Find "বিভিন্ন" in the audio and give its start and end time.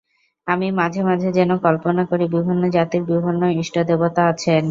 2.35-2.63, 3.11-3.41